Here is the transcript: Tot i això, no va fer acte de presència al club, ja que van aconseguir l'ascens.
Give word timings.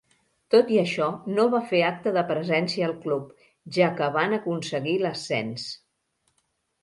Tot 0.53 0.69
i 0.75 0.77
això, 0.83 1.07
no 1.33 1.43
va 1.55 1.59
fer 1.73 1.81
acte 1.89 2.13
de 2.15 2.23
presència 2.31 2.87
al 2.87 2.95
club, 3.03 3.29
ja 3.77 3.89
que 3.99 4.07
van 4.15 4.33
aconseguir 4.39 4.95
l'ascens. 5.03 5.67